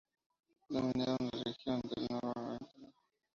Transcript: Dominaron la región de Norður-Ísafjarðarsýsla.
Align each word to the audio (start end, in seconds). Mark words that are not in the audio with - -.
Dominaron 0.67 1.27
la 1.31 1.43
región 1.43 1.79
de 1.81 2.01
Norður-Ísafjarðarsýsla. 2.09 2.93